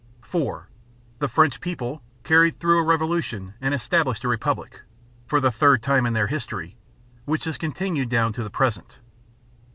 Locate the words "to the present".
8.33-8.97